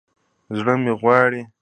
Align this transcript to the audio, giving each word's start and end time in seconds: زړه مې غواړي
زړه 0.57 0.73
مې 0.83 0.93
غواړي 1.01 1.41